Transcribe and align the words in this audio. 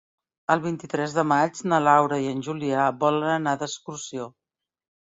El 0.53 0.61
vint-i-tres 0.63 1.13
de 1.17 1.25
maig 1.33 1.61
na 1.73 1.81
Laura 1.89 2.19
i 2.25 2.33
en 2.33 2.43
Julià 2.49 2.89
volen 3.05 3.31
anar 3.39 3.57
d'excursió. 3.63 4.33